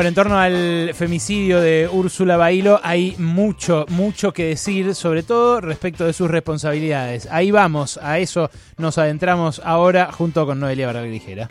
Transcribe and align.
Bueno, 0.00 0.08
en 0.08 0.14
torno 0.14 0.38
al 0.38 0.94
femicidio 0.94 1.60
de 1.60 1.86
Úrsula 1.86 2.38
Bailo 2.38 2.80
hay 2.82 3.14
mucho, 3.18 3.84
mucho 3.90 4.32
que 4.32 4.46
decir, 4.46 4.94
sobre 4.94 5.22
todo 5.22 5.60
respecto 5.60 6.06
de 6.06 6.14
sus 6.14 6.30
responsabilidades. 6.30 7.28
Ahí 7.30 7.50
vamos, 7.50 7.98
a 8.02 8.18
eso 8.18 8.48
nos 8.78 8.96
adentramos 8.96 9.60
ahora 9.62 10.10
junto 10.10 10.46
con 10.46 10.58
Noelia 10.58 10.86
Baraglijera. 10.86 11.48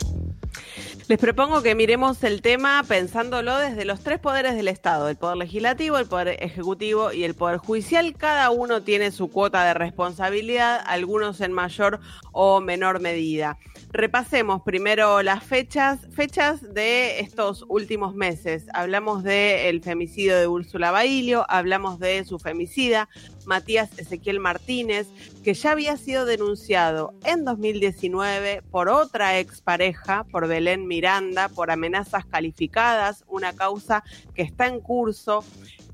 Les 1.06 1.18
propongo 1.18 1.62
que 1.62 1.76
miremos 1.76 2.24
el 2.24 2.42
tema 2.42 2.82
pensándolo 2.88 3.56
desde 3.56 3.84
los 3.84 4.00
tres 4.00 4.18
poderes 4.18 4.56
del 4.56 4.66
Estado, 4.66 5.08
el 5.08 5.16
poder 5.16 5.36
legislativo, 5.36 5.98
el 5.98 6.06
poder 6.06 6.36
ejecutivo 6.42 7.12
y 7.12 7.22
el 7.22 7.34
poder 7.34 7.58
judicial. 7.58 8.16
Cada 8.16 8.50
uno 8.50 8.82
tiene 8.82 9.12
su 9.12 9.28
cuota 9.28 9.64
de 9.64 9.74
responsabilidad, 9.74 10.80
algunos 10.86 11.40
en 11.40 11.52
mayor 11.52 12.00
o 12.32 12.60
menor 12.60 12.98
medida. 12.98 13.58
Repasemos 13.92 14.62
primero 14.62 15.20
las 15.20 15.42
fechas, 15.42 15.98
fechas 16.12 16.62
de 16.74 17.18
estos 17.18 17.64
últimos 17.68 18.14
meses. 18.14 18.66
Hablamos 18.72 19.24
del 19.24 19.82
femicidio 19.82 20.38
de 20.38 20.46
Úrsula 20.46 20.92
Bailio, 20.92 21.44
hablamos 21.48 21.98
de 21.98 22.24
su 22.24 22.38
femicida, 22.38 23.08
Matías 23.46 23.90
Ezequiel 23.98 24.38
Martínez, 24.38 25.08
que 25.42 25.54
ya 25.54 25.72
había 25.72 25.96
sido 25.96 26.24
denunciado 26.24 27.14
en 27.24 27.44
2019 27.44 28.62
por 28.70 28.88
otra 28.88 29.40
expareja, 29.40 30.22
por 30.30 30.46
Belén 30.46 30.86
Miranda, 30.86 31.48
por 31.48 31.72
amenazas 31.72 32.24
calificadas, 32.24 33.24
una 33.26 33.54
causa 33.54 34.04
que 34.34 34.42
está 34.42 34.68
en 34.68 34.78
curso. 34.78 35.44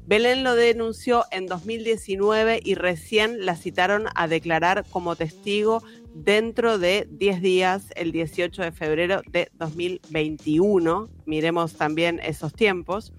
Belén 0.06 0.44
lo 0.44 0.54
denunció 0.54 1.24
en 1.32 1.46
2019 1.46 2.60
y 2.62 2.76
recién 2.76 3.44
la 3.44 3.56
citaron 3.56 4.06
a 4.14 4.28
declarar 4.28 4.84
como 4.88 5.16
testigo 5.16 5.82
dentro 6.14 6.78
de 6.78 7.08
10 7.10 7.42
días, 7.42 7.86
el 7.96 8.12
18 8.12 8.62
de 8.62 8.70
febrero 8.70 9.22
de 9.28 9.50
2021. 9.54 11.08
Miremos 11.26 11.74
también 11.74 12.20
esos 12.22 12.52
tiempos. 12.52 13.12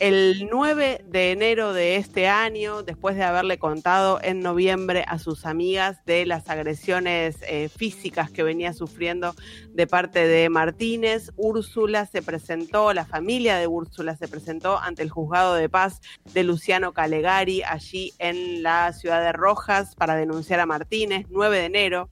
El 0.00 0.48
9 0.50 1.04
de 1.06 1.30
enero 1.30 1.72
de 1.72 1.94
este 1.94 2.26
año, 2.26 2.82
después 2.82 3.14
de 3.14 3.22
haberle 3.22 3.58
contado 3.58 4.18
en 4.20 4.40
noviembre 4.40 5.04
a 5.06 5.20
sus 5.20 5.46
amigas 5.46 6.04
de 6.04 6.26
las 6.26 6.50
agresiones 6.50 7.36
eh, 7.46 7.68
físicas 7.68 8.28
que 8.28 8.42
venía 8.42 8.72
sufriendo 8.72 9.36
de 9.68 9.86
parte 9.86 10.26
de 10.26 10.48
Martínez, 10.48 11.30
Úrsula 11.36 12.06
se 12.06 12.22
presentó, 12.22 12.92
la 12.92 13.04
familia 13.04 13.56
de 13.56 13.68
Úrsula 13.68 14.16
se 14.16 14.26
presentó 14.26 14.78
ante 14.78 15.02
el 15.02 15.10
juzgado 15.10 15.54
de 15.54 15.68
paz 15.68 16.00
de 16.32 16.42
Luciano 16.42 16.92
Calegari, 16.92 17.62
allí 17.62 18.12
en 18.18 18.64
la 18.64 18.92
ciudad 18.94 19.22
de 19.22 19.32
Rojas, 19.32 19.94
para 19.94 20.16
denunciar 20.16 20.58
a 20.58 20.66
Martínez, 20.66 21.26
9 21.30 21.56
de 21.56 21.64
enero. 21.66 22.08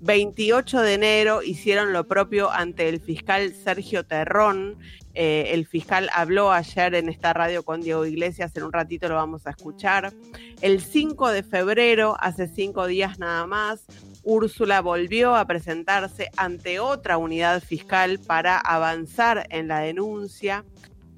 28 0.00 0.82
de 0.82 0.92
enero 0.92 1.42
hicieron 1.42 1.94
lo 1.94 2.06
propio 2.06 2.50
ante 2.50 2.86
el 2.90 3.00
fiscal 3.00 3.54
Sergio 3.54 4.04
Terrón 4.04 4.76
eh, 5.14 5.50
el 5.52 5.66
fiscal 5.66 6.10
habló 6.12 6.52
ayer 6.52 6.94
en 6.94 7.08
esta 7.08 7.32
radio 7.32 7.62
con 7.62 7.80
Diego 7.80 8.04
Iglesias, 8.04 8.52
en 8.56 8.64
un 8.64 8.72
ratito 8.72 9.08
lo 9.08 9.14
vamos 9.14 9.46
a 9.46 9.50
escuchar. 9.50 10.12
El 10.60 10.80
5 10.80 11.30
de 11.30 11.42
febrero, 11.42 12.16
hace 12.18 12.48
cinco 12.48 12.86
días 12.86 13.18
nada 13.18 13.46
más, 13.46 13.84
Úrsula 14.24 14.80
volvió 14.80 15.36
a 15.36 15.46
presentarse 15.46 16.30
ante 16.36 16.80
otra 16.80 17.18
unidad 17.18 17.62
fiscal 17.62 18.18
para 18.18 18.58
avanzar 18.58 19.46
en 19.50 19.68
la 19.68 19.80
denuncia. 19.80 20.64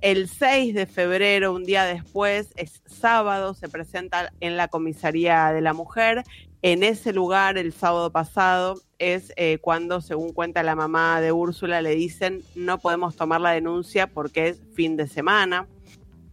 El 0.03 0.29
6 0.29 0.75
de 0.75 0.87
febrero, 0.87 1.55
un 1.55 1.65
día 1.65 1.85
después, 1.85 2.53
es 2.57 2.83
sábado, 2.87 3.55
se 3.55 3.69
presenta 3.69 4.33
en 4.41 4.57
la 4.57 4.69
comisaría 4.69 5.53
de 5.53 5.63
la 5.63 5.73
mujer. 5.73 6.23
En 6.69 6.83
ese 6.83 7.13
lugar, 7.13 7.59
el 7.59 7.73
sábado 7.73 8.11
pasado, 8.11 8.83
es 8.99 9.33
eh, 9.37 9.59
cuando, 9.59 10.01
según 10.01 10.33
cuenta 10.33 10.65
la 10.65 10.75
mamá 10.75 11.21
de 11.21 11.31
Úrsula, 11.31 11.81
le 11.81 11.95
dicen 11.95 12.43
no 12.57 12.81
podemos 12.81 13.15
tomar 13.15 13.41
la 13.41 13.53
denuncia 13.53 14.09
porque 14.09 14.49
es 14.49 14.61
fin 14.75 14.97
de 14.97 15.07
semana. 15.07 15.69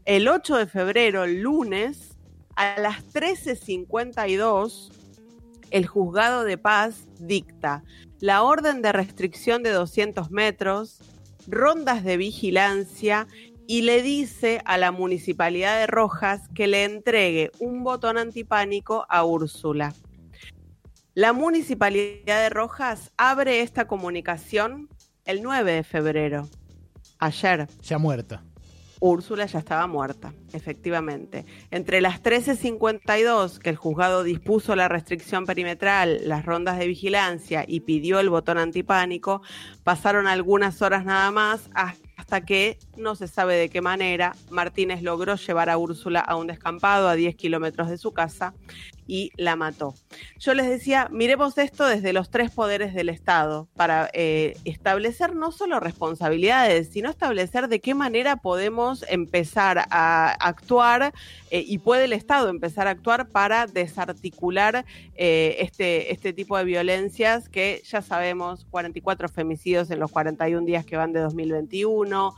El 0.05 0.27
8 0.27 0.57
de 0.57 0.65
febrero, 0.65 1.27
lunes, 1.27 2.17
a 2.55 2.79
las 2.79 3.13
13.52, 3.13 4.91
el 5.69 5.85
juzgado 5.85 6.43
de 6.45 6.57
paz 6.57 7.05
dicta 7.19 7.83
la 8.19 8.41
orden 8.41 8.81
de 8.81 8.91
restricción 8.91 9.61
de 9.61 9.69
200 9.69 10.31
metros, 10.31 10.99
rondas 11.45 12.03
de 12.03 12.17
vigilancia 12.17 13.27
y 13.67 13.83
le 13.83 14.01
dice 14.01 14.63
a 14.65 14.79
la 14.79 14.91
municipalidad 14.91 15.77
de 15.77 15.85
Rojas 15.85 16.49
que 16.55 16.65
le 16.65 16.85
entregue 16.85 17.51
un 17.59 17.83
botón 17.83 18.17
antipánico 18.17 19.05
a 19.09 19.25
Úrsula. 19.25 19.93
La 21.15 21.31
Municipalidad 21.31 22.41
de 22.41 22.49
Rojas 22.49 23.11
abre 23.17 23.61
esta 23.61 23.85
comunicación 23.85 24.89
el 25.25 25.43
9 25.43 25.73
de 25.73 25.83
febrero, 25.83 26.49
ayer. 27.19 27.67
Ya 27.83 27.99
muerta. 27.99 28.43
Úrsula 28.99 29.45
ya 29.45 29.59
estaba 29.59 29.85
muerta, 29.85 30.33
efectivamente. 30.53 31.45
Entre 31.69 32.01
las 32.01 32.23
13.52 32.23 33.59
que 33.59 33.69
el 33.69 33.75
juzgado 33.75 34.23
dispuso 34.23 34.75
la 34.75 34.87
restricción 34.87 35.45
perimetral, 35.45 36.21
las 36.27 36.45
rondas 36.45 36.79
de 36.79 36.87
vigilancia 36.87 37.63
y 37.67 37.81
pidió 37.81 38.19
el 38.19 38.31
botón 38.31 38.57
antipánico, 38.57 39.43
pasaron 39.83 40.25
algunas 40.25 40.81
horas 40.81 41.05
nada 41.05 41.29
más 41.29 41.69
hasta 42.15 42.41
que, 42.41 42.79
no 42.97 43.15
se 43.15 43.27
sabe 43.27 43.55
de 43.55 43.69
qué 43.69 43.81
manera, 43.81 44.35
Martínez 44.49 45.03
logró 45.03 45.35
llevar 45.35 45.69
a 45.69 45.77
Úrsula 45.77 46.21
a 46.21 46.37
un 46.37 46.47
descampado 46.47 47.07
a 47.07 47.15
10 47.15 47.35
kilómetros 47.35 47.89
de 47.89 47.99
su 47.99 48.13
casa 48.13 48.55
y 49.13 49.31
la 49.37 49.55
mató. 49.55 49.93
Yo 50.39 50.55
les 50.55 50.67
decía, 50.67 51.07
miremos 51.11 51.55
esto 51.59 51.85
desde 51.85 52.13
los 52.13 52.31
tres 52.31 52.49
poderes 52.49 52.95
del 52.95 53.09
Estado 53.09 53.67
para 53.75 54.09
eh, 54.11 54.57
establecer 54.65 55.35
no 55.35 55.51
solo 55.51 55.79
responsabilidades, 55.79 56.89
sino 56.89 57.11
establecer 57.11 57.67
de 57.67 57.79
qué 57.79 57.93
manera 57.93 58.37
podemos 58.37 59.05
empezar 59.07 59.85
a 59.91 60.31
actuar 60.31 61.13
eh, 61.51 61.63
y 61.63 61.77
puede 61.77 62.05
el 62.05 62.13
Estado 62.13 62.49
empezar 62.49 62.87
a 62.87 62.89
actuar 62.89 63.27
para 63.27 63.67
desarticular 63.67 64.83
eh, 65.13 65.57
este, 65.59 66.11
este 66.11 66.33
tipo 66.33 66.57
de 66.57 66.63
violencias 66.63 67.49
que 67.49 67.83
ya 67.85 68.01
sabemos, 68.01 68.65
44 68.71 69.29
femicidios 69.29 69.91
en 69.91 69.99
los 69.99 70.09
41 70.09 70.65
días 70.65 70.87
que 70.87 70.97
van 70.97 71.13
de 71.13 71.19
2021, 71.19 72.33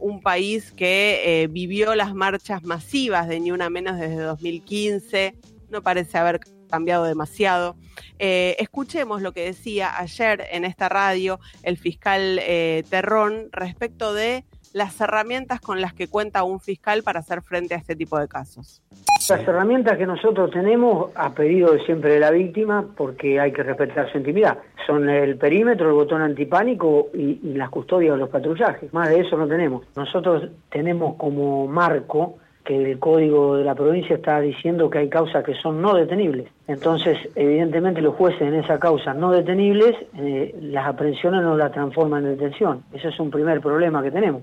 un 0.00 0.20
país 0.22 0.72
que 0.72 1.48
vivió 1.52 1.94
las 1.94 2.14
marchas 2.14 2.64
masivas 2.64 3.28
de 3.28 3.38
Ni 3.38 3.52
Una 3.52 3.70
Menos 3.70 4.00
desde 4.00 4.16
2015 4.16 5.51
no 5.72 5.82
parece 5.82 6.18
haber 6.18 6.40
cambiado 6.70 7.04
demasiado. 7.04 7.74
Eh, 8.18 8.56
escuchemos 8.58 9.22
lo 9.22 9.32
que 9.32 9.44
decía 9.44 9.98
ayer 9.98 10.46
en 10.52 10.64
esta 10.64 10.88
radio 10.88 11.40
el 11.62 11.76
fiscal 11.76 12.38
eh, 12.40 12.84
Terrón 12.88 13.48
respecto 13.50 14.14
de 14.14 14.44
las 14.72 14.98
herramientas 15.00 15.60
con 15.60 15.80
las 15.80 15.92
que 15.92 16.08
cuenta 16.08 16.44
un 16.44 16.60
fiscal 16.60 17.02
para 17.02 17.20
hacer 17.20 17.42
frente 17.42 17.74
a 17.74 17.78
este 17.78 17.94
tipo 17.94 18.18
de 18.18 18.26
casos. 18.26 18.82
Las 19.28 19.46
herramientas 19.46 19.98
que 19.98 20.06
nosotros 20.06 20.50
tenemos 20.50 21.10
a 21.14 21.32
pedido 21.34 21.78
siempre 21.84 22.14
de 22.14 22.20
la 22.20 22.30
víctima, 22.30 22.86
porque 22.96 23.38
hay 23.38 23.52
que 23.52 23.62
respetar 23.62 24.10
su 24.10 24.18
intimidad, 24.18 24.58
son 24.86 25.08
el 25.08 25.36
perímetro, 25.36 25.88
el 25.88 25.94
botón 25.94 26.22
antipánico 26.22 27.08
y, 27.14 27.38
y 27.42 27.54
las 27.54 27.70
custodias 27.70 28.14
de 28.14 28.18
los 28.18 28.30
patrullajes. 28.30 28.92
Más 28.92 29.10
de 29.10 29.20
eso 29.20 29.36
no 29.36 29.46
tenemos. 29.46 29.84
Nosotros 29.94 30.50
tenemos 30.70 31.16
como 31.16 31.66
marco 31.68 32.38
que 32.64 32.76
el 32.76 32.98
código 32.98 33.56
de 33.56 33.64
la 33.64 33.74
provincia 33.74 34.16
está 34.16 34.40
diciendo 34.40 34.88
que 34.88 34.98
hay 34.98 35.08
causas 35.08 35.44
que 35.44 35.54
son 35.54 35.82
no 35.82 35.94
detenibles. 35.94 36.48
Entonces, 36.66 37.18
evidentemente 37.34 38.00
los 38.00 38.14
jueces 38.14 38.42
en 38.42 38.54
esa 38.54 38.78
causa 38.78 39.14
no 39.14 39.32
detenibles, 39.32 39.96
eh, 40.18 40.54
las 40.60 40.86
aprehensiones 40.86 41.42
no 41.42 41.56
las 41.56 41.72
transforman 41.72 42.24
en 42.24 42.36
detención. 42.36 42.84
Ese 42.92 43.08
es 43.08 43.20
un 43.20 43.30
primer 43.30 43.60
problema 43.60 44.02
que 44.02 44.10
tenemos. 44.10 44.42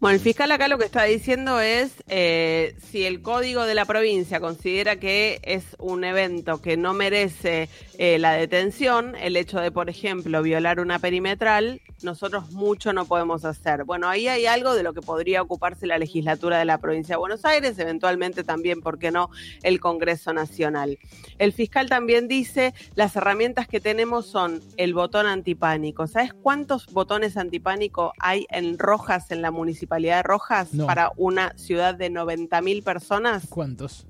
Bueno, 0.00 0.14
el 0.14 0.20
fiscal 0.20 0.52
acá 0.52 0.68
lo 0.68 0.78
que 0.78 0.84
está 0.84 1.02
diciendo 1.02 1.58
es 1.60 2.04
eh, 2.06 2.76
si 2.88 3.04
el 3.04 3.20
código 3.20 3.66
de 3.66 3.74
la 3.74 3.84
provincia 3.84 4.38
considera 4.38 5.00
que 5.00 5.40
es 5.42 5.64
un 5.80 6.04
evento 6.04 6.62
que 6.62 6.76
no 6.76 6.94
merece 6.94 7.68
eh, 7.98 8.20
la 8.20 8.34
detención, 8.34 9.16
el 9.16 9.36
hecho 9.36 9.58
de, 9.58 9.72
por 9.72 9.90
ejemplo, 9.90 10.40
violar 10.40 10.78
una 10.78 11.00
perimetral, 11.00 11.80
nosotros 12.04 12.52
mucho 12.52 12.92
no 12.92 13.06
podemos 13.06 13.44
hacer. 13.44 13.82
Bueno, 13.82 14.08
ahí 14.08 14.28
hay 14.28 14.46
algo 14.46 14.76
de 14.76 14.84
lo 14.84 14.94
que 14.94 15.02
podría 15.02 15.42
ocuparse 15.42 15.84
la 15.88 15.98
legislatura 15.98 16.60
de 16.60 16.64
la 16.64 16.78
provincia 16.78 17.16
de 17.16 17.18
Buenos 17.18 17.44
Aires, 17.44 17.76
eventualmente 17.80 18.44
también, 18.44 18.82
¿por 18.82 19.00
qué 19.00 19.10
no?, 19.10 19.30
el 19.64 19.80
Congreso 19.80 20.32
Nacional. 20.32 21.00
El 21.38 21.52
fiscal 21.52 21.88
también 21.88 22.28
dice, 22.28 22.72
las 22.94 23.16
herramientas 23.16 23.66
que 23.66 23.80
tenemos 23.80 24.26
son 24.26 24.60
el 24.76 24.94
botón 24.94 25.26
antipánico. 25.26 26.06
¿Sabes 26.06 26.32
cuántos 26.34 26.86
botones 26.86 27.36
antipánico 27.36 28.12
hay 28.20 28.46
en 28.50 28.78
Rojas, 28.78 29.32
en 29.32 29.42
la 29.42 29.50
municipalidad 29.50 29.87
de 29.88 30.22
Rojas, 30.22 30.68
para 30.86 31.12
una 31.16 31.52
ciudad 31.56 31.94
de 31.94 32.10
90.000 32.10 32.82
personas? 32.82 33.46
¿Cuántos? 33.48 34.06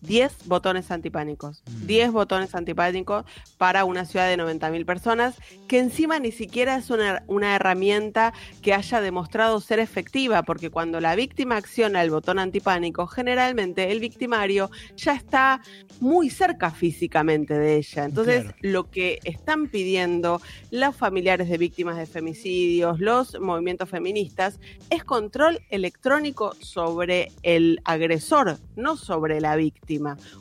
10 0.00 0.46
botones 0.46 0.90
antipánicos. 0.90 1.62
10 1.86 2.10
mm. 2.10 2.12
botones 2.12 2.54
antipánicos 2.54 3.24
para 3.56 3.84
una 3.84 4.04
ciudad 4.04 4.28
de 4.28 4.36
90.000 4.36 4.84
personas, 4.84 5.34
que 5.66 5.78
encima 5.78 6.18
ni 6.18 6.32
siquiera 6.32 6.76
es 6.76 6.90
una, 6.90 7.22
una, 7.26 7.56
herramienta 7.56 8.32
que 8.62 8.74
haya 8.74 9.00
demostrado 9.00 9.60
ser 9.60 9.80
efectiva, 9.80 10.42
porque 10.42 10.70
cuando 10.70 11.00
la 11.00 11.14
víctima 11.16 11.56
acciona 11.56 12.02
el 12.02 12.10
botón 12.10 12.38
antipánico, 12.38 13.06
generalmente 13.06 13.90
el 13.90 14.00
victimario 14.00 14.70
ya 14.96 15.14
está 15.14 15.60
muy 16.00 16.30
cerca 16.30 16.70
físicamente 16.70 17.58
de 17.58 17.76
ella. 17.76 18.04
Entonces, 18.04 18.46
lo 18.60 18.90
que 18.90 19.18
están 19.24 19.68
pidiendo 19.68 20.40
los 20.70 20.94
familiares 20.94 21.48
de 21.48 21.58
víctimas 21.58 21.96
de 21.96 22.06
femicidios, 22.06 23.00
los 23.00 23.40
movimientos 23.40 23.88
feministas, 23.88 24.60
es 24.90 25.04
control 25.04 25.60
electrónico 25.70 26.54
sobre 26.60 27.32
el 27.42 27.80
agresor, 27.84 28.58
no 28.76 28.96
sobre 28.96 29.40
la 29.40 29.56
víctima. 29.56 29.87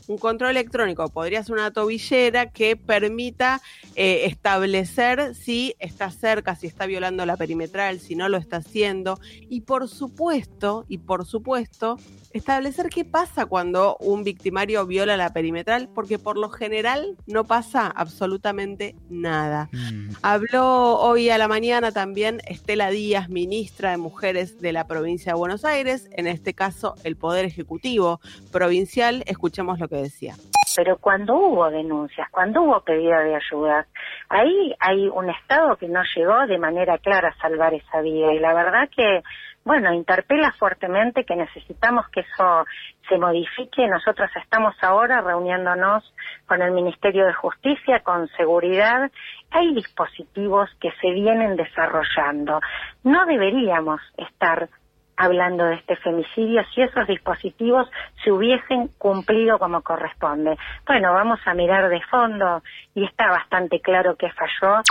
Un 0.08 0.18
control 0.18 0.52
electrónico 0.52 1.08
podría 1.10 1.44
ser 1.44 1.54
una 1.54 1.72
tobillera 1.72 2.52
que 2.52 2.76
permita 2.76 3.62
eh, 3.96 4.26
establecer 4.26 5.36
si 5.36 5.76
está 5.80 6.12
cerca, 6.12 6.56
si 6.56 6.68
está 6.68 6.86
violando 6.86 7.26
la 7.26 7.38
perimetral, 7.38 8.00
si 8.00 8.16
no 8.16 8.30
lo 8.30 8.38
está 8.38 8.58
haciendo. 8.58 9.20
Y 9.50 9.62
por 9.62 9.88
supuesto, 9.88 10.86
y 10.88 10.98
por 11.00 11.26
supuesto, 11.26 11.98
establecer 12.34 12.90
qué 12.90 13.06
pasa 13.06 13.46
cuando 13.46 13.98
un 14.00 14.24
victimario 14.24 14.86
viola 14.86 15.18
la 15.18 15.34
perimetral, 15.34 15.90
porque 15.94 16.20
por 16.20 16.38
lo 16.38 16.50
general 16.50 17.18
no 17.26 17.46
pasa 17.46 17.88
absolutamente 17.88 18.96
nada. 19.10 19.70
Mm. 19.72 20.10
Habló 20.22 21.00
hoy 21.00 21.30
a 21.30 21.38
la 21.38 21.48
mañana 21.48 21.92
también 21.92 22.42
Estela 22.48 22.90
Díaz, 22.90 23.30
ministra 23.30 23.92
de 23.92 23.98
Mujeres 23.98 24.60
de 24.60 24.72
la 24.74 24.88
provincia 24.88 25.34
de 25.34 25.38
Buenos 25.38 25.66
Aires, 25.66 26.08
en 26.12 26.28
este 26.28 26.54
caso 26.54 26.96
el 27.04 27.16
Poder 27.16 27.46
Ejecutivo 27.46 28.20
Provincial. 28.52 29.24
Escuchemos 29.38 29.80
lo 29.80 29.88
que 29.88 29.98
decía. 29.98 30.34
Pero 30.76 30.98
cuando 30.98 31.36
hubo 31.36 31.70
denuncias, 31.70 32.28
cuando 32.32 32.64
hubo 32.64 32.82
pedido 32.82 33.20
de 33.20 33.36
ayuda, 33.36 33.86
ahí 34.30 34.74
hay 34.80 35.08
un 35.10 35.30
Estado 35.30 35.78
que 35.78 35.88
no 35.88 36.02
llegó 36.16 36.48
de 36.48 36.58
manera 36.58 36.98
clara 36.98 37.30
a 37.30 37.40
salvar 37.40 37.76
esa 37.76 38.02
vida. 38.02 38.34
Y 38.34 38.40
la 38.40 38.56
verdad 38.56 38.90
que 38.90 39.22
bueno, 39.64 39.94
interpela 39.94 40.54
fuertemente 40.54 41.24
que 41.24 41.36
necesitamos 41.36 42.08
que 42.10 42.22
eso 42.22 42.66
se 43.08 43.18
modifique. 43.20 43.86
Nosotros 43.88 44.32
estamos 44.42 44.74
ahora 44.82 45.22
reuniéndonos 45.22 46.04
con 46.48 46.62
el 46.64 46.72
Ministerio 46.72 47.26
de 47.26 47.34
Justicia, 47.34 48.00
con 48.00 48.28
seguridad. 48.30 49.12
Hay 49.52 49.76
dispositivos 49.76 50.70
que 50.80 50.90
se 51.00 51.12
vienen 51.12 51.58
desarrollando. 51.58 52.60
No 53.04 53.26
deberíamos 53.26 54.02
estar 54.18 54.70
hablando 55.18 55.66
de 55.66 55.76
este 55.76 55.96
femicidio 55.98 56.64
si 56.74 56.82
esos 56.82 57.08
dispositivos 57.08 57.90
se 58.24 58.32
hubiesen 58.32 58.90
cumplido 58.98 59.60
como 59.60 59.82
corresponde. 59.82 60.58
Bueno, 60.86 61.14
vamos 61.14 61.40
a 61.46 61.54
mirar 61.54 61.90
de 61.90 62.02
fondo 62.04 62.62
y 62.96 63.04
está 63.04 63.28
bastante 63.28 63.82
claro 63.82 64.16
que 64.16 64.30
falló. 64.32 64.82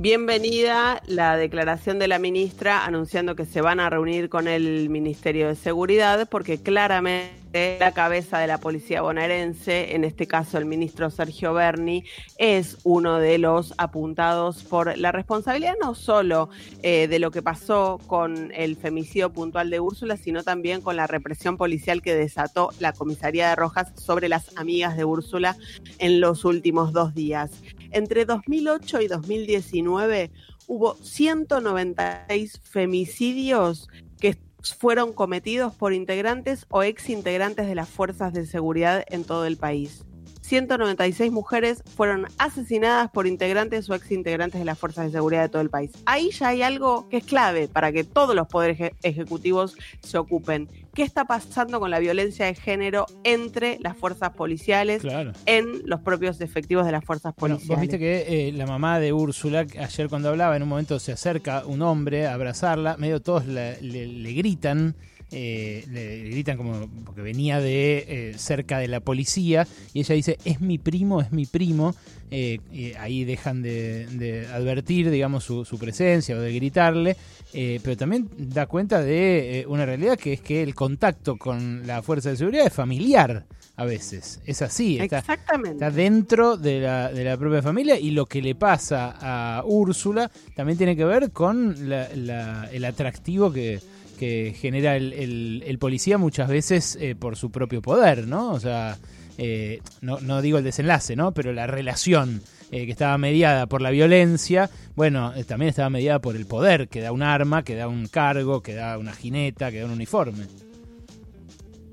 Bienvenida 0.00 1.02
la 1.06 1.36
declaración 1.36 1.98
de 1.98 2.08
la 2.08 2.18
ministra 2.18 2.86
anunciando 2.86 3.36
que 3.36 3.44
se 3.44 3.60
van 3.60 3.80
a 3.80 3.90
reunir 3.90 4.30
con 4.30 4.48
el 4.48 4.88
Ministerio 4.88 5.48
de 5.48 5.54
Seguridad 5.54 6.26
porque 6.26 6.56
claramente 6.56 7.76
la 7.78 7.92
cabeza 7.92 8.38
de 8.38 8.46
la 8.46 8.56
policía 8.56 9.02
bonaerense, 9.02 9.94
en 9.94 10.04
este 10.04 10.26
caso 10.26 10.56
el 10.56 10.64
ministro 10.64 11.10
Sergio 11.10 11.52
Berni, 11.52 12.04
es 12.38 12.78
uno 12.82 13.18
de 13.18 13.36
los 13.36 13.74
apuntados 13.76 14.64
por 14.64 14.96
la 14.96 15.12
responsabilidad 15.12 15.74
no 15.82 15.94
solo 15.94 16.48
eh, 16.82 17.06
de 17.06 17.18
lo 17.18 17.30
que 17.30 17.42
pasó 17.42 18.00
con 18.06 18.52
el 18.54 18.76
femicidio 18.76 19.34
puntual 19.34 19.68
de 19.68 19.80
Úrsula, 19.80 20.16
sino 20.16 20.42
también 20.42 20.80
con 20.80 20.96
la 20.96 21.08
represión 21.08 21.58
policial 21.58 22.00
que 22.00 22.14
desató 22.14 22.70
la 22.78 22.94
comisaría 22.94 23.50
de 23.50 23.56
Rojas 23.56 23.92
sobre 23.96 24.30
las 24.30 24.56
amigas 24.56 24.96
de 24.96 25.04
Úrsula 25.04 25.58
en 25.98 26.22
los 26.22 26.46
últimos 26.46 26.94
dos 26.94 27.14
días. 27.14 27.50
Entre 27.90 28.24
2008 28.24 29.02
y 29.02 29.08
2019 29.08 30.30
hubo 30.66 30.94
196 30.96 32.60
femicidios 32.62 33.88
que 34.20 34.38
fueron 34.78 35.12
cometidos 35.12 35.74
por 35.74 35.92
integrantes 35.92 36.66
o 36.70 36.82
exintegrantes 36.82 37.66
de 37.66 37.74
las 37.74 37.88
fuerzas 37.88 38.32
de 38.32 38.46
seguridad 38.46 39.04
en 39.08 39.24
todo 39.24 39.46
el 39.46 39.56
país. 39.56 40.04
196 40.42 41.30
mujeres 41.30 41.82
fueron 41.94 42.26
asesinadas 42.38 43.08
por 43.10 43.28
integrantes 43.28 43.88
o 43.88 43.94
exintegrantes 43.94 44.58
de 44.58 44.64
las 44.64 44.76
fuerzas 44.78 45.06
de 45.06 45.12
seguridad 45.12 45.42
de 45.42 45.48
todo 45.48 45.62
el 45.62 45.70
país. 45.70 45.92
Ahí 46.06 46.30
ya 46.32 46.48
hay 46.48 46.62
algo 46.62 47.08
que 47.08 47.18
es 47.18 47.24
clave 47.24 47.68
para 47.68 47.92
que 47.92 48.02
todos 48.02 48.34
los 48.34 48.48
poderes 48.48 48.92
ejecutivos 49.02 49.76
se 50.02 50.18
ocupen. 50.18 50.68
¿Qué 50.94 51.02
está 51.02 51.24
pasando 51.24 51.78
con 51.78 51.90
la 51.90 51.98
violencia 51.98 52.46
de 52.46 52.54
género 52.54 53.06
entre 53.24 53.78
las 53.80 53.96
fuerzas 53.96 54.30
policiales 54.30 55.02
en 55.46 55.82
los 55.84 56.00
propios 56.00 56.40
efectivos 56.40 56.84
de 56.84 56.92
las 56.92 57.04
fuerzas 57.04 57.32
policiales? 57.34 57.68
vos 57.68 57.80
viste 57.80 57.98
que 57.98 58.48
eh, 58.48 58.52
la 58.52 58.66
mamá 58.66 58.98
de 58.98 59.12
Úrsula, 59.12 59.66
ayer 59.78 60.08
cuando 60.08 60.30
hablaba, 60.30 60.56
en 60.56 60.62
un 60.62 60.68
momento 60.68 60.98
se 60.98 61.12
acerca 61.12 61.64
un 61.64 61.82
hombre 61.82 62.26
a 62.26 62.34
abrazarla, 62.34 62.96
medio 62.96 63.20
todos 63.20 63.46
le 63.46 64.32
gritan 64.32 64.96
eh, 65.32 65.84
le 65.90 66.30
gritan 66.30 66.56
como 66.56 66.88
porque 67.04 67.22
venía 67.22 67.60
de 67.60 68.04
eh, 68.08 68.34
cerca 68.36 68.78
de 68.78 68.88
la 68.88 69.00
policía 69.00 69.66
y 69.92 70.00
ella 70.00 70.14
dice 70.14 70.38
es 70.44 70.60
mi 70.60 70.78
primo, 70.78 71.20
es 71.20 71.32
mi 71.32 71.46
primo. 71.46 71.94
Eh, 72.32 72.60
y 72.70 72.92
ahí 72.92 73.24
dejan 73.24 73.60
de, 73.60 74.46
advertir, 74.54 75.10
digamos, 75.10 75.42
su, 75.42 75.78
presencia 75.80 76.36
o 76.36 76.40
de 76.40 76.54
gritarle, 76.54 77.16
pero 77.52 77.96
también 77.96 78.28
da 78.38 78.66
cuenta 78.66 79.02
de 79.02 79.64
una 79.68 79.84
realidad 79.84 80.16
que 80.16 80.34
es 80.34 80.40
que 80.40 80.62
el 80.62 80.76
contacto 80.76 81.36
con 81.36 81.88
la 81.88 82.02
fuerza 82.02 82.30
de 82.30 82.36
seguridad 82.36 82.66
es 82.68 82.72
familiar 82.72 83.46
a 83.74 83.84
veces. 83.84 84.40
Es 84.46 84.62
así. 84.62 84.98
Está, 85.00 85.18
Exactamente. 85.18 85.84
Está 85.84 85.90
dentro 85.90 86.56
de 86.56 86.80
la, 86.80 87.10
de 87.10 87.24
la 87.24 87.36
propia 87.36 87.62
familia 87.62 87.98
y 87.98 88.12
lo 88.12 88.26
que 88.26 88.42
le 88.42 88.54
pasa 88.54 89.16
a 89.20 89.64
Úrsula 89.64 90.30
también 90.54 90.78
tiene 90.78 90.94
que 90.94 91.04
ver 91.04 91.32
con 91.32 91.74
el 91.90 92.84
atractivo 92.84 93.50
que, 93.50 93.80
que 94.20 94.54
genera 94.54 94.96
el, 94.96 95.76
policía 95.80 96.18
muchas 96.18 96.46
veces 96.46 96.98
eh, 97.00 97.14
por 97.18 97.36
su 97.36 97.50
propio 97.50 97.80
poder, 97.80 98.28
¿no? 98.28 98.52
O 98.52 98.60
sea, 98.60 98.98
eh, 99.38 99.80
no, 100.02 100.20
no, 100.20 100.42
digo 100.42 100.58
el 100.58 100.64
desenlace, 100.64 101.16
¿no? 101.16 101.32
Pero 101.32 101.54
la 101.54 101.66
relación 101.66 102.42
eh, 102.70 102.84
que 102.84 102.92
estaba 102.92 103.16
mediada 103.16 103.66
por 103.66 103.80
la 103.80 103.88
violencia, 103.88 104.68
bueno, 104.94 105.32
también 105.46 105.70
estaba 105.70 105.88
mediada 105.88 106.18
por 106.18 106.36
el 106.36 106.44
poder, 106.44 106.88
que 106.88 107.00
da 107.00 107.12
un 107.12 107.22
arma, 107.22 107.64
que 107.64 107.74
da 107.74 107.88
un 107.88 108.08
cargo, 108.08 108.62
que 108.62 108.74
da 108.74 108.98
una 108.98 109.14
jineta, 109.14 109.70
que 109.70 109.78
da 109.78 109.86
un 109.86 109.92
uniforme. 109.92 110.44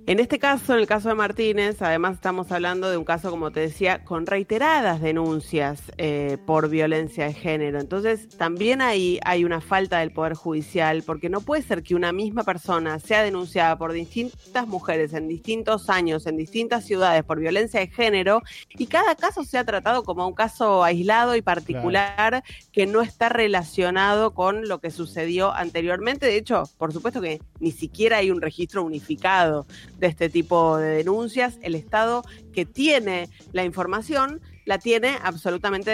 En 0.07 0.21
este 0.21 0.39
caso, 0.39 0.73
en 0.73 0.79
el 0.79 0.87
caso 0.87 1.09
de 1.09 1.15
Martínez, 1.15 1.81
además 1.81 2.13
estamos 2.13 2.49
hablando 2.53 2.89
de 2.89 2.95
un 2.95 3.03
caso, 3.03 3.29
como 3.29 3.51
te 3.51 3.59
decía, 3.59 4.05
con 4.05 4.25
reiteradas 4.25 5.01
denuncias 5.01 5.81
eh, 5.97 6.37
por 6.45 6.69
violencia 6.69 7.25
de 7.25 7.33
género. 7.33 7.81
Entonces, 7.81 8.29
también 8.37 8.81
ahí 8.81 9.19
hay 9.25 9.43
una 9.43 9.59
falta 9.59 9.99
del 9.99 10.13
Poder 10.13 10.35
Judicial, 10.35 11.03
porque 11.05 11.27
no 11.27 11.41
puede 11.41 11.61
ser 11.61 11.83
que 11.83 11.93
una 11.93 12.13
misma 12.13 12.43
persona 12.43 12.99
sea 12.99 13.21
denunciada 13.21 13.77
por 13.77 13.91
distintas 13.91 14.65
mujeres 14.65 15.11
en 15.11 15.27
distintos 15.27 15.89
años, 15.89 16.25
en 16.25 16.37
distintas 16.37 16.85
ciudades, 16.85 17.25
por 17.25 17.41
violencia 17.41 17.81
de 17.81 17.87
género, 17.87 18.43
y 18.69 18.87
cada 18.87 19.13
caso 19.15 19.43
sea 19.43 19.65
tratado 19.65 20.03
como 20.03 20.25
un 20.25 20.35
caso 20.35 20.85
aislado 20.85 21.35
y 21.35 21.41
particular 21.41 22.45
que 22.71 22.85
no 22.85 23.01
está 23.01 23.27
relacionado 23.27 24.33
con 24.33 24.69
lo 24.69 24.79
que 24.79 24.89
sucedió 24.89 25.51
anteriormente. 25.51 26.27
De 26.27 26.37
hecho, 26.37 26.63
por 26.77 26.93
supuesto 26.93 27.19
que 27.19 27.41
ni 27.59 27.73
siquiera 27.73 28.19
hay 28.19 28.31
un 28.31 28.39
registro 28.39 28.85
unificado 28.85 29.67
de 29.97 30.07
este 30.07 30.29
tipo 30.29 30.77
de 30.77 30.97
denuncias. 30.97 31.57
El 31.61 31.75
Estado 31.75 32.23
que 32.53 32.65
tiene 32.65 33.29
la 33.53 33.63
información 33.63 34.41
la 34.65 34.77
tiene 34.79 35.17
absolutamente 35.23 35.91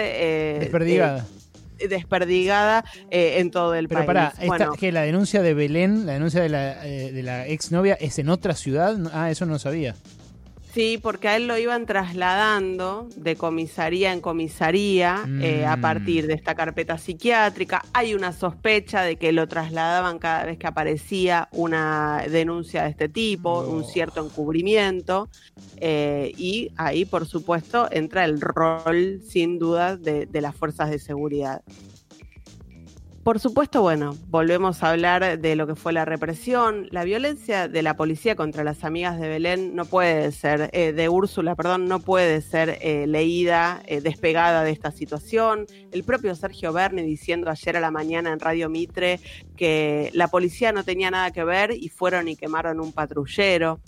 eh, 0.56 0.58
desperdigada. 0.60 1.26
Eh, 1.78 1.88
desperdigada 1.88 2.84
eh, 3.10 3.36
en 3.38 3.50
todo 3.50 3.74
el 3.74 3.88
país. 3.88 4.06
Pero 4.06 4.48
para, 4.48 4.70
que 4.78 4.92
la 4.92 5.02
denuncia 5.02 5.42
de 5.42 5.54
Belén, 5.54 6.06
la 6.06 6.12
denuncia 6.12 6.42
de 6.42 6.48
la, 6.48 6.80
de 6.82 7.22
la 7.22 7.46
exnovia, 7.46 7.94
es 7.94 8.18
en 8.18 8.28
otra 8.28 8.54
ciudad. 8.54 8.96
Ah, 9.12 9.30
eso 9.30 9.46
no 9.46 9.58
sabía. 9.58 9.94
Sí, 10.74 10.98
porque 11.00 11.28
a 11.28 11.36
él 11.36 11.46
lo 11.46 11.56
iban 11.56 11.86
trasladando 11.86 13.08
de 13.14 13.36
comisaría 13.36 14.12
en 14.12 14.20
comisaría 14.20 15.24
eh, 15.40 15.64
a 15.64 15.76
mm. 15.76 15.80
partir 15.80 16.26
de 16.26 16.34
esta 16.34 16.56
carpeta 16.56 16.98
psiquiátrica. 16.98 17.84
Hay 17.92 18.12
una 18.12 18.32
sospecha 18.32 19.02
de 19.02 19.14
que 19.14 19.30
lo 19.30 19.46
trasladaban 19.46 20.18
cada 20.18 20.44
vez 20.44 20.58
que 20.58 20.66
aparecía 20.66 21.48
una 21.52 22.24
denuncia 22.28 22.82
de 22.82 22.90
este 22.90 23.08
tipo, 23.08 23.60
un 23.60 23.84
cierto 23.84 24.24
encubrimiento. 24.24 25.28
Eh, 25.76 26.32
y 26.36 26.72
ahí, 26.76 27.04
por 27.04 27.24
supuesto, 27.26 27.86
entra 27.92 28.24
el 28.24 28.40
rol, 28.40 29.20
sin 29.24 29.60
duda, 29.60 29.96
de 29.96 30.40
las 30.40 30.56
fuerzas 30.56 30.90
de 30.90 30.98
seguridad. 30.98 31.62
Por 33.24 33.40
supuesto, 33.40 33.80
bueno, 33.80 34.14
volvemos 34.28 34.82
a 34.82 34.90
hablar 34.90 35.38
de 35.38 35.56
lo 35.56 35.66
que 35.66 35.74
fue 35.74 35.94
la 35.94 36.04
represión. 36.04 36.88
La 36.90 37.04
violencia 37.04 37.68
de 37.68 37.82
la 37.82 37.96
policía 37.96 38.36
contra 38.36 38.64
las 38.64 38.84
amigas 38.84 39.18
de 39.18 39.26
Belén 39.26 39.74
no 39.74 39.86
puede 39.86 40.30
ser, 40.30 40.68
eh, 40.74 40.92
de 40.92 41.08
Úrsula, 41.08 41.54
perdón, 41.54 41.88
no 41.88 42.00
puede 42.00 42.42
ser 42.42 42.78
eh, 42.82 43.06
leída, 43.06 43.82
eh, 43.86 44.02
despegada 44.02 44.62
de 44.62 44.72
esta 44.72 44.90
situación. 44.90 45.64
El 45.90 46.04
propio 46.04 46.34
Sergio 46.34 46.74
Berni 46.74 47.00
diciendo 47.00 47.48
ayer 47.48 47.78
a 47.78 47.80
la 47.80 47.90
mañana 47.90 48.30
en 48.30 48.40
Radio 48.40 48.68
Mitre 48.68 49.18
que 49.56 50.10
la 50.12 50.28
policía 50.28 50.72
no 50.72 50.84
tenía 50.84 51.10
nada 51.10 51.30
que 51.30 51.44
ver 51.44 51.70
y 51.72 51.88
fueron 51.88 52.28
y 52.28 52.36
quemaron 52.36 52.78
un 52.78 52.92
patrullero. 52.92 53.80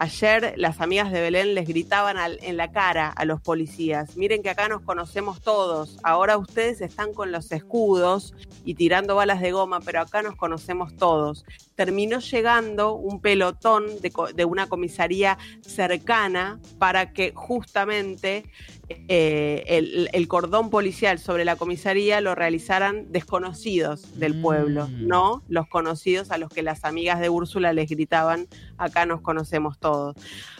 Ayer 0.00 0.54
las 0.56 0.80
amigas 0.80 1.10
de 1.10 1.20
Belén 1.20 1.56
les 1.56 1.66
gritaban 1.66 2.16
en 2.40 2.56
la 2.56 2.70
cara 2.70 3.08
a 3.08 3.24
los 3.24 3.40
policías, 3.40 4.16
miren 4.16 4.44
que 4.44 4.50
acá 4.50 4.68
nos 4.68 4.82
conocemos 4.82 5.40
todos, 5.40 5.98
ahora 6.04 6.38
ustedes 6.38 6.80
están 6.80 7.12
con 7.12 7.32
los 7.32 7.50
escudos 7.50 8.32
y 8.64 8.74
tirando 8.74 9.16
balas 9.16 9.40
de 9.40 9.50
goma, 9.50 9.80
pero 9.80 10.00
acá 10.00 10.22
nos 10.22 10.36
conocemos 10.36 10.96
todos. 10.96 11.44
Terminó 11.74 12.20
llegando 12.20 12.94
un 12.94 13.20
pelotón 13.20 13.86
de, 14.00 14.12
de 14.36 14.44
una 14.44 14.68
comisaría 14.68 15.36
cercana 15.62 16.60
para 16.78 17.12
que 17.12 17.32
justamente 17.34 18.44
eh, 18.90 20.08
el, 20.12 20.28
cordón 20.28 20.70
policial 20.70 21.18
sobre 21.18 21.44
la 21.44 21.56
comisaría 21.56 22.22
lo 22.22 22.34
realizaran 22.34 23.12
desconocidos 23.12 24.18
del 24.18 24.40
pueblo, 24.40 24.88
mm. 24.88 25.06
no 25.06 25.42
los 25.48 25.68
conocidos 25.68 26.30
a 26.30 26.38
los 26.38 26.48
que 26.48 26.62
las 26.62 26.84
amigas 26.84 27.20
de 27.20 27.28
Úrsula 27.28 27.74
les 27.74 27.90
gritaban, 27.90 28.46
acá 28.78 29.04
nos 29.04 29.20
conocemos 29.20 29.78
todos. 29.78 29.87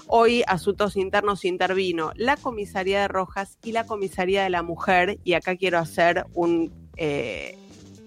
Hoy 0.06 0.42
Asuntos 0.46 0.96
Internos 0.96 1.44
intervino 1.44 2.12
la 2.16 2.36
comisaría 2.36 3.02
de 3.02 3.08
Rojas 3.08 3.58
y 3.62 3.72
la 3.72 3.84
comisaría 3.84 4.42
de 4.42 4.50
la 4.50 4.62
Mujer, 4.62 5.18
y 5.24 5.34
acá 5.34 5.56
quiero 5.56 5.78
hacer 5.78 6.24
un... 6.34 6.72
Eh, 6.96 7.58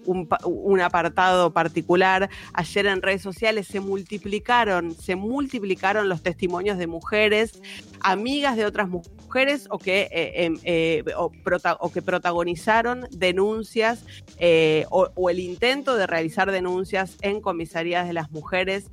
un, 0.06 0.80
apartado 0.80 1.52
particular. 1.52 2.28
Ayer 2.52 2.86
en 2.86 3.02
redes 3.02 3.22
sociales 3.22 3.66
se 3.66 3.80
multiplicaron, 3.80 4.94
se 4.94 5.16
multiplicaron 5.16 6.08
los 6.08 6.22
testimonios 6.22 6.78
de 6.78 6.86
mujeres, 6.86 7.60
amigas 8.00 8.56
de 8.56 8.66
otras 8.66 8.88
mujeres 8.88 9.66
o 9.70 9.78
que, 9.78 10.08
eh, 10.10 10.44
em, 10.44 10.58
eh, 10.64 11.04
o, 11.16 11.90
que 11.92 12.02
protagonizaron 12.02 13.06
denuncias 13.10 14.04
eh, 14.38 14.86
o 14.90 15.30
el 15.30 15.40
intento 15.40 15.96
de 15.96 16.06
realizar 16.06 16.50
denuncias 16.50 17.16
en 17.22 17.40
comisarías 17.40 18.06
de 18.06 18.12
las 18.12 18.30
mujeres 18.30 18.90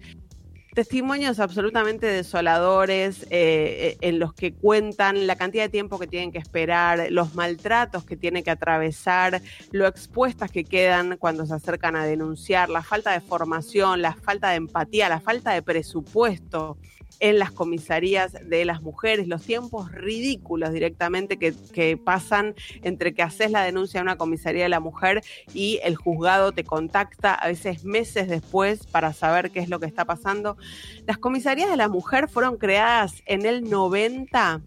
testimonios 0.74 1.40
absolutamente 1.40 2.06
desoladores 2.06 3.24
eh, 3.24 3.28
eh, 3.32 3.98
en 4.02 4.20
los 4.20 4.34
que 4.34 4.54
cuentan 4.54 5.28
la 5.28 5.36
cantidad 5.36 5.64
de 5.64 5.70
tiempo 5.70 6.00
que 6.00 6.08
tienen 6.08 6.32
que 6.32 6.38
esperar, 6.38 7.08
los 7.10 7.36
maltratos 7.36 8.06
que 8.06 8.16
tienen 8.16 8.44
que 8.44 8.52
atravesar, 8.52 9.42
lo 9.72 9.88
expuestas 9.88 10.52
que 10.52 10.64
quedan 10.64 11.18
cuando 11.18 11.46
se 11.46 11.54
acercan 11.54 11.96
a 11.96 12.06
denunciar, 12.06 12.70
la 12.70 12.84
falta 12.84 13.12
de 13.12 13.22
formación, 13.22 14.02
la 14.02 14.14
falta 14.14 14.50
de 14.50 14.56
empatía, 14.56 15.10
la 15.10 15.20
falta 15.20 15.52
de 15.52 15.62
presupuesto 15.62 16.78
en 17.20 17.40
las 17.40 17.52
comisarías 17.52 18.34
de 18.34 18.66
las 18.66 18.82
mujeres, 18.82 19.28
los 19.28 19.42
tiempos 19.42 19.92
ridículos 19.92 20.72
directamente 20.72 21.38
que, 21.38 21.98
pasan 21.98 22.56
entre 22.82 23.14
que 23.14 23.22
haces 23.22 23.52
la 23.52 23.64
denuncia 23.64 24.00
a 24.00 24.04
una 24.04 24.18
comisaría 24.18 24.64
de 24.64 24.70
la 24.70 24.80
mujer 24.80 25.22
y 25.54 25.80
el 25.84 25.96
juzgado 25.96 26.52
te 26.52 26.64
contacta 26.64 27.34
a 27.34 27.48
veces 27.48 27.84
meses 27.84 28.30
después 28.30 28.86
para 28.86 29.14
saber 29.14 29.52
qué 29.52 29.60
es 29.60 29.70
lo 29.70 29.80
que 29.80 29.86
está 29.86 30.06
pasando. 30.06 30.58
Las 31.06 31.18
comisarías 31.18 31.70
de 31.70 31.78
la 31.78 31.90
mujer 31.90 32.30
fueron 32.30 32.58
creadas 32.58 33.22
en 33.26 33.46
el 33.46 33.70
90 33.70 34.62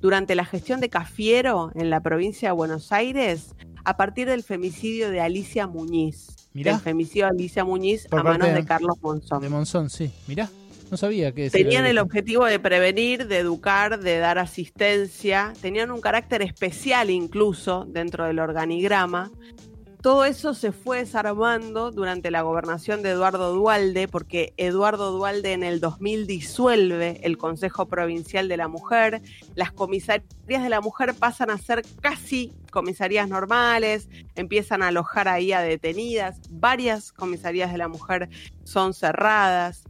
durante 0.00 0.34
la 0.34 0.44
gestión 0.44 0.80
de 0.80 0.90
Cafiero 0.90 1.72
en 1.74 1.90
la 1.90 2.00
provincia 2.00 2.50
de 2.50 2.52
Buenos 2.52 2.92
Aires 2.92 3.54
a 3.84 3.96
partir 3.96 4.28
del 4.28 4.42
femicidio 4.42 5.10
de 5.10 5.20
Alicia 5.20 5.66
Muñiz. 5.66 6.28
El 6.54 6.78
femicidio 6.78 7.24
de 7.24 7.30
Alicia 7.30 7.64
Muñiz 7.64 8.06
a 8.10 8.22
manos 8.22 8.52
de, 8.52 8.64
Carlos 8.64 8.96
Monzón. 9.02 9.40
De 9.40 9.48
Monzón, 9.48 9.90
sí. 9.90 10.12
Mirá. 10.28 10.48
No 10.94 10.98
sabía 10.98 11.32
que... 11.32 11.50
Tenían 11.50 11.86
el 11.86 11.98
objetivo 11.98 12.44
de 12.44 12.60
prevenir, 12.60 13.26
de 13.26 13.38
educar, 13.38 13.98
de 13.98 14.18
dar 14.18 14.38
asistencia. 14.38 15.52
Tenían 15.60 15.90
un 15.90 16.00
carácter 16.00 16.40
especial 16.40 17.10
incluso 17.10 17.84
dentro 17.88 18.26
del 18.26 18.38
organigrama. 18.38 19.32
Todo 20.00 20.24
eso 20.24 20.54
se 20.54 20.70
fue 20.70 20.98
desarmando 20.98 21.90
durante 21.90 22.30
la 22.30 22.42
gobernación 22.42 23.02
de 23.02 23.10
Eduardo 23.10 23.52
Dualde, 23.52 24.06
porque 24.06 24.54
Eduardo 24.56 25.10
Dualde 25.10 25.52
en 25.52 25.64
el 25.64 25.80
2000 25.80 26.28
disuelve 26.28 27.18
el 27.24 27.38
Consejo 27.38 27.88
Provincial 27.88 28.46
de 28.46 28.56
la 28.56 28.68
Mujer, 28.68 29.20
las 29.56 29.72
comisarías 29.72 30.62
de 30.62 30.68
la 30.68 30.80
mujer 30.80 31.14
pasan 31.18 31.50
a 31.50 31.58
ser 31.58 31.82
casi 32.00 32.52
comisarías 32.70 33.28
normales, 33.28 34.08
empiezan 34.36 34.82
a 34.82 34.88
alojar 34.88 35.26
ahí 35.26 35.52
a 35.52 35.60
detenidas, 35.60 36.38
varias 36.50 37.10
comisarías 37.10 37.72
de 37.72 37.78
la 37.78 37.88
mujer 37.88 38.28
son 38.62 38.94
cerradas, 38.94 39.82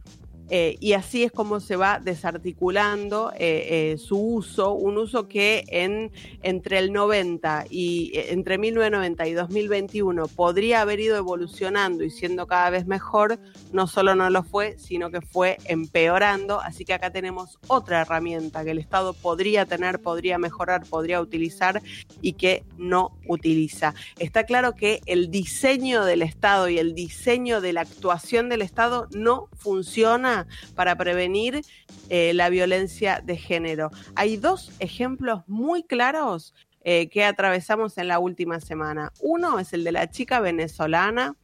eh, 0.49 0.77
y 0.79 0.93
así 0.93 1.23
es 1.23 1.31
como 1.31 1.59
se 1.59 1.75
va 1.75 1.99
desarticulando 1.99 3.31
eh, 3.33 3.93
eh, 3.93 3.97
su 3.97 4.19
uso, 4.19 4.73
un 4.73 4.97
uso 4.97 5.27
que 5.27 5.63
en, 5.67 6.11
entre 6.43 6.77
el 6.77 6.93
90 6.93 7.65
y 7.69 8.11
entre 8.13 8.59
1990 8.59 9.27
y 9.27 9.33
2021 9.33 10.27
podría 10.27 10.81
haber 10.81 10.99
ido 10.99 11.17
evolucionando 11.17 12.03
y 12.03 12.11
siendo 12.11 12.45
cada 12.45 12.69
vez 12.69 12.85
mejor, 12.85 13.39
no 13.71 13.87
solo 13.87 14.13
no 14.13 14.29
lo 14.29 14.43
fue, 14.43 14.77
sino 14.77 15.09
que 15.09 15.21
fue 15.21 15.57
empeorando. 15.65 16.61
Así 16.61 16.85
que 16.85 16.93
acá 16.93 17.11
tenemos 17.11 17.57
otra 17.67 18.01
herramienta 18.01 18.63
que 18.63 18.71
el 18.71 18.79
Estado 18.79 19.13
podría 19.13 19.65
tener, 19.65 19.99
podría 19.99 20.37
mejorar, 20.37 20.85
podría 20.85 21.21
utilizar 21.21 21.81
y 22.21 22.33
que 22.33 22.63
no 22.77 23.17
utiliza. 23.27 23.95
Está 24.19 24.43
claro 24.43 24.75
que 24.75 25.01
el 25.07 25.31
diseño 25.31 26.05
del 26.05 26.21
Estado 26.21 26.69
y 26.69 26.77
el 26.77 26.93
diseño 26.93 27.61
de 27.61 27.73
la 27.73 27.81
actuación 27.81 28.49
del 28.49 28.61
Estado 28.61 29.07
no 29.11 29.49
funciona 29.57 30.34
para 30.75 30.95
prevenir 30.95 31.61
eh, 32.09 32.33
la 32.33 32.49
violencia 32.49 33.21
de 33.23 33.37
género. 33.37 33.91
Hay 34.15 34.37
dos 34.37 34.71
ejemplos 34.79 35.43
muy 35.47 35.83
claros 35.83 36.53
eh, 36.83 37.09
que 37.09 37.23
atravesamos 37.23 37.97
en 37.97 38.07
la 38.07 38.19
última 38.19 38.59
semana. 38.59 39.11
Uno 39.19 39.59
es 39.59 39.73
el 39.73 39.83
de 39.83 39.91
la 39.91 40.09
chica 40.09 40.39
venezolana 40.39 41.35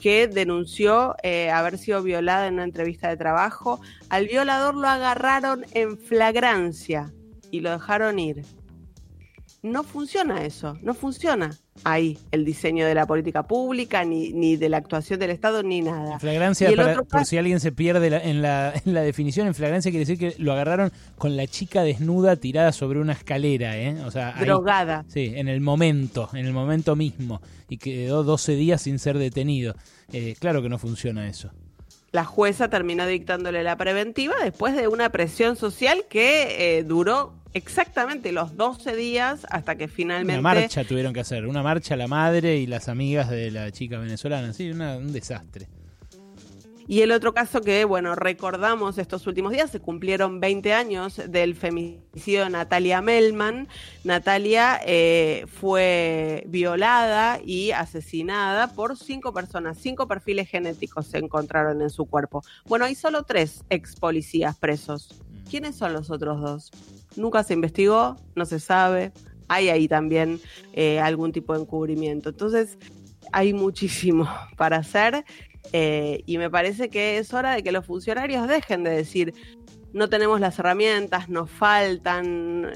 que 0.00 0.28
denunció 0.28 1.14
eh, 1.22 1.50
haber 1.50 1.78
sido 1.78 2.02
violada 2.02 2.46
en 2.46 2.54
una 2.54 2.64
entrevista 2.64 3.08
de 3.08 3.16
trabajo. 3.16 3.80
Al 4.08 4.26
violador 4.26 4.74
lo 4.74 4.88
agarraron 4.88 5.64
en 5.72 5.98
flagrancia 5.98 7.12
y 7.50 7.60
lo 7.60 7.70
dejaron 7.70 8.18
ir. 8.18 8.44
No 9.62 9.82
funciona 9.82 10.44
eso, 10.44 10.78
no 10.82 10.94
funciona 10.94 11.50
ahí 11.84 12.18
el 12.30 12.44
diseño 12.44 12.86
de 12.86 12.94
la 12.94 13.06
política 13.06 13.42
pública, 13.44 14.04
ni, 14.04 14.32
ni 14.32 14.56
de 14.56 14.68
la 14.68 14.78
actuación 14.78 15.18
del 15.18 15.30
Estado, 15.30 15.62
ni 15.62 15.80
nada. 15.80 16.14
En 16.14 16.20
flagrancia, 16.20 16.70
por 17.08 17.24
si 17.24 17.38
alguien 17.38 17.60
se 17.60 17.72
pierde 17.72 18.08
en, 18.28 18.42
la, 18.42 18.72
en 18.84 18.94
la 18.94 19.02
definición, 19.08 19.46
en 19.46 19.54
flagrancia 19.54 19.90
quiere 19.90 20.06
decir 20.06 20.18
que 20.18 20.42
lo 20.42 20.52
agarraron 20.52 20.92
con 21.16 21.36
la 21.36 21.46
chica 21.46 21.82
desnuda 21.82 22.36
tirada 22.36 22.72
sobre 22.72 23.00
una 23.00 23.12
escalera, 23.12 23.76
¿eh? 23.78 23.96
O 24.04 24.10
sea, 24.10 24.34
drogada. 24.40 25.04
sí, 25.08 25.32
en 25.34 25.48
el 25.48 25.60
momento, 25.60 26.28
en 26.32 26.46
el 26.46 26.52
momento 26.52 26.96
mismo, 26.96 27.40
y 27.68 27.78
quedó 27.78 28.24
12 28.24 28.56
días 28.56 28.82
sin 28.82 28.98
ser 28.98 29.18
detenido. 29.18 29.74
Eh, 30.12 30.34
claro 30.38 30.62
que 30.62 30.68
no 30.68 30.78
funciona 30.78 31.28
eso 31.28 31.50
la 32.10 32.24
jueza 32.24 32.68
terminó 32.68 33.06
dictándole 33.06 33.62
la 33.62 33.76
preventiva 33.76 34.34
después 34.42 34.74
de 34.74 34.88
una 34.88 35.10
presión 35.10 35.56
social 35.56 36.04
que 36.08 36.78
eh, 36.78 36.84
duró 36.84 37.34
exactamente 37.54 38.32
los 38.32 38.56
12 38.56 38.96
días 38.96 39.46
hasta 39.50 39.76
que 39.76 39.88
finalmente... 39.88 40.38
Una 40.38 40.54
marcha 40.54 40.84
tuvieron 40.84 41.12
que 41.12 41.20
hacer, 41.20 41.46
una 41.46 41.62
marcha 41.62 41.96
la 41.96 42.08
madre 42.08 42.56
y 42.56 42.66
las 42.66 42.88
amigas 42.88 43.30
de 43.30 43.50
la 43.50 43.70
chica 43.70 43.98
venezolana, 43.98 44.52
sí, 44.52 44.70
un 44.70 45.12
desastre. 45.12 45.68
Y 46.90 47.02
el 47.02 47.12
otro 47.12 47.34
caso 47.34 47.60
que, 47.60 47.84
bueno, 47.84 48.14
recordamos 48.14 48.96
estos 48.96 49.26
últimos 49.26 49.52
días, 49.52 49.70
se 49.70 49.78
cumplieron 49.78 50.40
20 50.40 50.72
años 50.72 51.20
del 51.28 51.54
femicidio 51.54 52.44
de 52.44 52.50
Natalia 52.50 53.02
Melman. 53.02 53.68
Natalia 54.04 54.80
eh, 54.86 55.44
fue 55.48 56.44
violada 56.46 57.40
y 57.44 57.72
asesinada 57.72 58.72
por 58.72 58.96
cinco 58.96 59.34
personas, 59.34 59.76
cinco 59.76 60.08
perfiles 60.08 60.48
genéticos 60.48 61.08
se 61.08 61.18
encontraron 61.18 61.82
en 61.82 61.90
su 61.90 62.06
cuerpo. 62.06 62.42
Bueno, 62.64 62.86
hay 62.86 62.94
solo 62.94 63.24
tres 63.24 63.64
ex 63.68 63.94
policías 63.94 64.56
presos. 64.56 65.10
Mm. 65.12 65.50
¿Quiénes 65.50 65.76
son 65.76 65.92
los 65.92 66.10
otros 66.10 66.40
dos? 66.40 66.70
Nunca 67.18 67.42
se 67.42 67.54
investigó, 67.54 68.16
no 68.34 68.46
se 68.46 68.60
sabe. 68.60 69.12
Hay 69.48 69.68
ahí 69.68 69.88
también 69.88 70.40
eh, 70.72 71.00
algún 71.00 71.32
tipo 71.32 71.54
de 71.54 71.60
encubrimiento. 71.60 72.30
Entonces, 72.30 72.78
hay 73.32 73.52
muchísimo 73.52 74.28
para 74.56 74.78
hacer 74.78 75.24
eh, 75.72 76.22
y 76.26 76.38
me 76.38 76.50
parece 76.50 76.88
que 76.88 77.18
es 77.18 77.32
hora 77.34 77.54
de 77.54 77.62
que 77.62 77.72
los 77.72 77.84
funcionarios 77.84 78.48
dejen 78.48 78.84
de 78.84 78.90
decir, 78.90 79.34
no 79.92 80.08
tenemos 80.08 80.40
las 80.40 80.58
herramientas, 80.58 81.28
nos 81.28 81.50
faltan. 81.50 82.70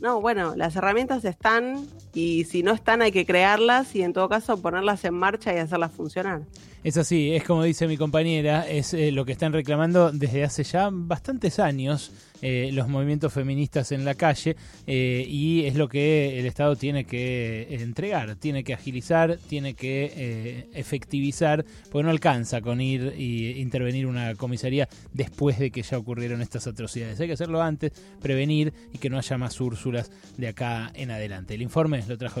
No, 0.00 0.20
bueno, 0.20 0.54
las 0.56 0.76
herramientas 0.76 1.24
están 1.24 1.86
y 2.14 2.44
si 2.44 2.62
no 2.62 2.72
están 2.72 3.02
hay 3.02 3.12
que 3.12 3.26
crearlas 3.26 3.94
y 3.94 4.02
en 4.02 4.12
todo 4.12 4.28
caso 4.28 4.60
ponerlas 4.60 5.04
en 5.04 5.14
marcha 5.14 5.54
y 5.54 5.58
hacerlas 5.58 5.92
funcionar. 5.92 6.42
Es 6.84 6.96
así, 6.96 7.34
es 7.34 7.42
como 7.42 7.64
dice 7.64 7.88
mi 7.88 7.96
compañera, 7.96 8.68
es 8.68 8.94
eh, 8.94 9.10
lo 9.10 9.24
que 9.24 9.32
están 9.32 9.52
reclamando 9.52 10.12
desde 10.12 10.44
hace 10.44 10.62
ya 10.62 10.90
bastantes 10.92 11.58
años 11.58 12.12
eh, 12.40 12.70
los 12.72 12.86
movimientos 12.86 13.32
feministas 13.32 13.90
en 13.90 14.04
la 14.04 14.14
calle 14.14 14.54
eh, 14.86 15.26
y 15.28 15.64
es 15.64 15.74
lo 15.74 15.88
que 15.88 16.38
el 16.38 16.46
Estado 16.46 16.76
tiene 16.76 17.04
que 17.04 17.66
entregar, 17.80 18.36
tiene 18.36 18.62
que 18.62 18.74
agilizar, 18.74 19.38
tiene 19.48 19.74
que 19.74 20.68
efectivizar, 20.72 21.64
porque 21.90 22.04
no 22.04 22.10
alcanza 22.10 22.60
con 22.60 22.80
ir 22.80 23.12
e 23.16 23.58
intervenir 23.58 24.06
una 24.06 24.36
comisaría 24.36 24.88
después 25.12 25.58
de 25.58 25.72
que 25.72 25.82
ya 25.82 25.98
ocurrieron 25.98 26.42
estas 26.42 26.68
atrocidades. 26.68 27.18
Hay 27.18 27.26
que 27.26 27.32
hacerlo 27.32 27.60
antes, 27.60 27.92
prevenir 28.22 28.72
y 28.92 28.98
que 28.98 29.10
no 29.10 29.18
haya 29.18 29.36
más 29.36 29.60
Úrsulas 29.60 30.12
de 30.36 30.46
acá 30.46 30.92
en 30.94 31.10
adelante. 31.10 31.54
El 31.54 31.62
informe 31.62 32.04
lo 32.06 32.16
trajo 32.16 32.40